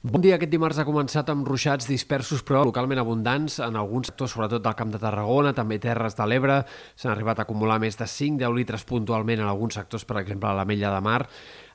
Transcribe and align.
Bon 0.00 0.22
dia. 0.24 0.38
Aquest 0.38 0.48
dimarts 0.48 0.78
ha 0.80 0.86
començat 0.88 1.28
amb 1.28 1.44
ruixats 1.44 1.84
dispersos 1.84 2.40
però 2.48 2.62
localment 2.64 3.02
abundants 3.02 3.58
en 3.60 3.74
alguns 3.76 4.08
sectors, 4.08 4.32
sobretot 4.32 4.62
del 4.64 4.76
Camp 4.78 4.94
de 4.94 5.00
Tarragona, 5.02 5.52
també 5.52 5.76
Terres 5.76 6.16
de 6.16 6.24
l'Ebre. 6.24 6.56
S'han 6.96 7.12
arribat 7.12 7.36
a 7.36 7.44
acumular 7.44 7.76
més 7.82 8.00
de 8.00 8.08
5-10 8.08 8.56
litres 8.56 8.86
puntualment 8.88 9.44
en 9.44 9.50
alguns 9.50 9.76
sectors, 9.76 10.08
per 10.08 10.16
exemple 10.22 10.48
a 10.48 10.54
la 10.56 10.64
Mella 10.64 10.94
de 10.94 11.04
Mar. 11.04 11.18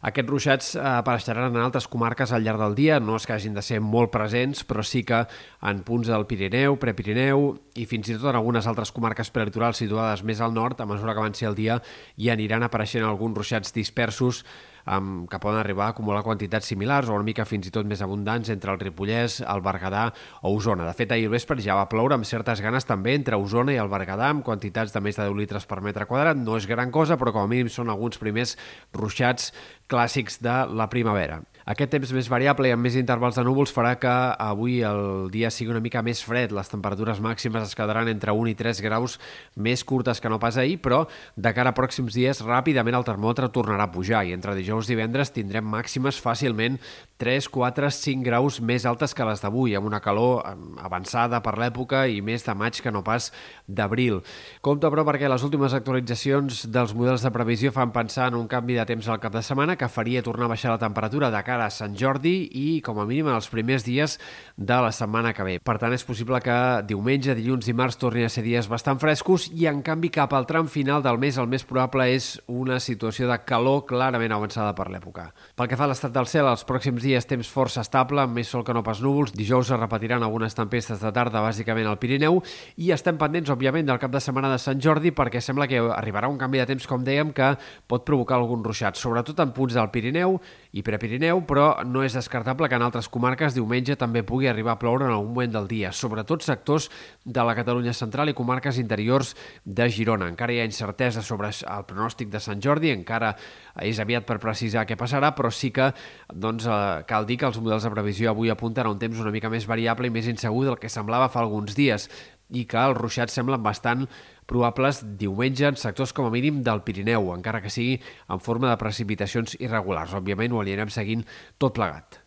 Aquests 0.09 0.33
ruixats 0.33 0.73
eh, 0.73 0.81
apareixeran 0.81 1.53
en 1.53 1.61
altres 1.67 1.85
comarques 1.85 2.33
al 2.33 2.41
llarg 2.41 2.65
del 2.65 2.81
dia, 2.81 2.97
no 2.99 3.21
és 3.21 3.29
que 3.29 3.37
hagin 3.37 3.53
de 3.53 3.61
ser 3.61 3.77
molt 3.77 4.09
presents, 4.09 4.65
però 4.65 4.81
sí 4.81 5.05
que 5.05 5.21
en 5.61 5.85
punts 5.85 6.09
del 6.09 6.25
Pirineu, 6.25 6.81
Prepirineu 6.81 7.51
i 7.77 7.85
fins 7.85 8.09
i 8.09 8.17
tot 8.17 8.31
en 8.33 8.41
algunes 8.41 8.65
altres 8.65 8.89
comarques 8.89 9.29
prelitorals 9.29 9.85
situades 9.85 10.25
més 10.25 10.41
al 10.41 10.53
nord, 10.53 10.81
a 10.81 10.89
mesura 10.89 11.13
que 11.13 11.21
avanci 11.21 11.45
el 11.45 11.53
dia, 11.53 11.77
hi 12.17 12.33
aniran 12.33 12.65
apareixent 12.65 13.05
alguns 13.05 13.37
ruixats 13.37 13.73
dispersos 13.77 14.47
um, 14.85 15.25
que 15.27 15.39
poden 15.41 15.59
arribar 15.59 15.87
a 15.87 15.95
acumular 15.95 16.23
quantitats 16.23 16.69
similars 16.71 17.09
o 17.09 17.15
una 17.17 17.25
mica 17.27 17.45
fins 17.45 17.67
i 17.67 17.73
tot 17.73 17.87
més 17.89 18.01
abundants 18.05 18.51
entre 18.53 18.73
el 18.73 18.79
Ripollès, 18.81 19.41
el 19.41 19.63
Berguedà 19.65 20.05
o 20.41 20.53
Osona. 20.55 20.85
De 20.87 20.93
fet, 20.97 21.11
ahir 21.11 21.29
vespre 21.33 21.61
ja 21.63 21.77
va 21.77 21.89
ploure 21.91 22.17
amb 22.17 22.27
certes 22.27 22.61
ganes 22.61 22.87
també 22.87 23.15
entre 23.17 23.39
Osona 23.41 23.75
i 23.75 23.81
el 23.81 23.91
Berguedà 23.91 24.29
amb 24.31 24.45
quantitats 24.45 24.93
de 24.93 25.01
més 25.01 25.19
de 25.19 25.25
10 25.27 25.37
litres 25.39 25.67
per 25.69 25.81
metre 25.85 26.07
quadrat. 26.09 26.37
No 26.37 26.59
és 26.59 26.69
gran 26.69 26.93
cosa, 26.93 27.17
però 27.17 27.33
com 27.35 27.45
a 27.45 27.51
mínim 27.51 27.71
són 27.71 27.89
alguns 27.93 28.21
primers 28.21 28.55
ruixats 28.93 29.51
clàssics 29.89 30.41
de 30.41 30.63
la 30.73 30.89
primavera. 30.89 31.41
Aquest 31.65 31.89
temps 31.95 32.11
més 32.13 32.27
variable 32.29 32.69
i 32.69 32.73
amb 32.75 32.85
més 32.85 32.93
intervals 32.99 33.39
de 33.39 33.41
núvols 33.41 33.71
farà 33.73 33.95
que 33.97 34.11
avui 34.37 34.83
el 34.85 35.31
dia 35.33 35.49
sigui 35.49 35.71
una 35.73 35.79
mica 35.81 36.03
més 36.05 36.19
fred. 36.21 36.51
Les 36.53 36.67
temperatures 36.69 37.17
màximes 37.25 37.63
es 37.65 37.73
quedaran 37.73 38.05
entre 38.11 38.35
1 38.37 38.51
i 38.51 38.53
3 38.59 38.81
graus 38.85 39.15
més 39.57 39.81
curtes 39.81 40.21
que 40.21 40.29
no 40.29 40.37
pas 40.37 40.59
ahir, 40.61 40.75
però 40.77 41.07
de 41.33 41.53
cara 41.57 41.73
a 41.73 41.77
pròxims 41.77 42.13
dies 42.13 42.43
ràpidament 42.45 42.99
el 42.99 43.07
termòmetre 43.07 43.49
tornarà 43.49 43.87
a 43.89 43.93
pujar 43.95 44.21
i 44.29 44.35
entre 44.37 44.53
dijous 44.53 44.85
i 44.85 44.93
divendres 44.93 45.33
tindrem 45.33 45.65
màximes 45.65 46.21
fàcilment 46.21 46.77
3, 47.17 47.49
4, 47.49 47.89
5 47.97 48.27
graus 48.27 48.61
més 48.61 48.85
altes 48.85 49.17
que 49.17 49.25
les 49.25 49.41
d'avui, 49.41 49.73
amb 49.73 49.89
una 49.89 50.03
calor 50.05 50.43
avançada 50.85 51.41
per 51.41 51.55
l'època 51.57 52.03
i 52.05 52.21
més 52.21 52.45
de 52.45 52.53
maig 52.53 52.77
que 52.77 52.93
no 52.93 53.01
pas 53.07 53.31
d'abril. 53.65 54.19
Compte, 54.61 54.85
però, 54.91 55.07
perquè 55.07 55.31
les 55.31 55.47
últimes 55.47 55.73
actualitzacions 55.73 56.65
dels 56.69 56.93
models 56.93 57.25
de 57.25 57.33
previsió 57.33 57.73
fan 57.73 57.95
pensar 57.95 58.29
en 58.29 58.37
un 58.37 58.49
canvi 58.51 58.77
de 58.77 58.85
temps 58.85 59.09
al 59.09 59.23
cap 59.23 59.33
de 59.33 59.41
setmana 59.41 59.79
que 59.79 59.89
faria 59.89 60.21
tornar 60.21 60.45
a 60.45 60.53
baixar 60.53 60.75
la 60.75 60.83
temperatura 60.85 61.31
de 61.33 61.41
cara 61.41 61.54
cara 61.55 61.69
a 61.69 61.73
Sant 61.73 61.95
Jordi 61.95 62.49
i, 62.51 62.81
com 62.83 62.99
a 62.99 63.05
mínim, 63.07 63.29
en 63.29 63.37
els 63.37 63.47
primers 63.51 63.85
dies 63.85 64.17
de 64.55 64.77
la 64.83 64.91
setmana 64.95 65.31
que 65.35 65.43
ve. 65.47 65.55
Per 65.63 65.77
tant, 65.79 65.93
és 65.95 66.03
possible 66.03 66.39
que 66.43 66.55
diumenge, 66.87 67.35
dilluns 67.37 67.69
i 67.71 67.75
març 67.75 67.97
tornin 68.01 68.27
a 68.27 68.31
ser 68.31 68.43
dies 68.45 68.67
bastant 68.71 68.99
frescos 68.99 69.47
i, 69.53 69.65
en 69.71 69.81
canvi, 69.85 70.11
cap 70.13 70.33
al 70.35 70.47
tram 70.49 70.67
final 70.71 71.03
del 71.05 71.19
mes, 71.21 71.39
el 71.39 71.47
més 71.51 71.63
probable 71.67 72.07
és 72.11 72.33
una 72.51 72.81
situació 72.83 73.29
de 73.29 73.37
calor 73.47 73.85
clarament 73.87 74.35
avançada 74.35 74.73
per 74.75 74.89
l'època. 74.91 75.29
Pel 75.55 75.71
que 75.71 75.79
fa 75.79 75.87
a 75.87 75.91
l'estat 75.91 76.13
del 76.15 76.27
cel, 76.27 76.49
els 76.51 76.65
pròxims 76.67 77.03
dies 77.05 77.29
temps 77.29 77.51
força 77.51 77.85
estable, 77.85 78.25
amb 78.25 78.35
més 78.35 78.51
sol 78.51 78.65
que 78.67 78.75
no 78.75 78.83
pas 78.83 79.01
núvols. 79.03 79.33
Dijous 79.35 79.71
es 79.71 79.79
repetiran 79.79 80.23
algunes 80.25 80.57
tempestes 80.57 80.99
de 81.03 81.13
tarda, 81.15 81.43
bàsicament 81.45 81.87
al 81.87 81.99
Pirineu, 82.01 82.41
i 82.83 82.91
estem 82.95 83.19
pendents, 83.21 83.53
òbviament, 83.53 83.87
del 83.87 84.01
cap 84.01 84.11
de 84.11 84.23
setmana 84.23 84.51
de 84.51 84.59
Sant 84.59 84.81
Jordi, 84.83 85.13
perquè 85.15 85.43
sembla 85.43 85.69
que 85.71 85.79
arribarà 85.95 86.31
un 86.31 86.39
canvi 86.41 86.63
de 86.63 86.67
temps, 86.73 86.89
com 86.89 87.05
dèiem, 87.05 87.31
que 87.35 87.53
pot 87.87 88.03
provocar 88.07 88.41
algun 88.41 88.63
ruixat, 88.65 88.99
sobretot 88.99 89.39
en 89.43 89.55
punts 89.55 89.75
del 89.77 89.91
Pirineu 89.93 90.39
i 90.75 90.83
Prepirineu, 90.83 91.44
però 91.47 91.83
no 91.85 92.03
és 92.05 92.15
descartable 92.17 92.69
que 92.69 92.77
en 92.77 92.83
altres 92.85 93.07
comarques 93.11 93.55
diumenge 93.55 93.95
també 93.99 94.23
pugui 94.27 94.49
arribar 94.49 94.75
a 94.75 94.79
ploure 94.81 95.07
en 95.07 95.13
algun 95.13 95.31
moment 95.33 95.53
del 95.53 95.69
dia, 95.69 95.91
sobretot 95.93 96.43
sectors 96.43 96.89
de 97.23 97.45
la 97.45 97.55
Catalunya 97.57 97.93
central 97.93 98.29
i 98.29 98.35
comarques 98.37 98.79
interiors 98.81 99.35
de 99.63 99.87
Girona. 99.89 100.27
Encara 100.31 100.53
hi 100.53 100.59
ha 100.61 100.67
incertesa 100.67 101.23
sobre 101.25 101.51
el 101.53 101.85
pronòstic 101.87 102.29
de 102.33 102.41
Sant 102.43 102.61
Jordi, 102.61 102.91
encara 102.93 103.35
és 103.81 103.99
aviat 103.99 104.25
per 104.27 104.39
precisar 104.43 104.85
què 104.87 104.97
passarà, 104.99 105.33
però 105.35 105.51
sí 105.51 105.71
que 105.75 105.91
doncs, 106.33 106.65
eh, 106.65 107.03
cal 107.07 107.25
dir 107.25 107.39
que 107.41 107.49
els 107.49 107.59
models 107.61 107.85
de 107.85 107.93
previsió 107.93 108.31
avui 108.31 108.49
apunten 108.49 108.85
a 108.85 108.93
un 108.93 108.99
temps 108.99 109.19
una 109.19 109.33
mica 109.33 109.49
més 109.49 109.67
variable 109.67 110.07
i 110.07 110.13
més 110.13 110.27
insegur 110.31 110.65
del 110.65 110.79
que 110.79 110.89
semblava 110.89 111.29
fa 111.29 111.41
alguns 111.43 111.75
dies 111.75 112.09
i 112.53 112.65
que 112.69 112.77
els 112.77 112.97
ruixats 112.97 113.33
semblen 113.33 113.63
bastant 113.65 114.05
probables 114.45 115.01
diumenge 115.19 115.65
en 115.71 115.79
sectors 115.81 116.13
com 116.13 116.27
a 116.27 116.33
mínim 116.33 116.61
del 116.65 116.83
Pirineu, 116.85 117.31
encara 117.33 117.63
que 117.63 117.73
sigui 117.73 117.97
en 118.29 118.43
forma 118.43 118.69
de 118.69 118.81
precipitacions 118.81 119.57
irregulars. 119.59 120.13
Òbviament 120.13 120.53
ho 120.53 120.61
anirem 120.61 120.93
seguint 120.93 121.25
tot 121.57 121.73
plegat. 121.79 122.21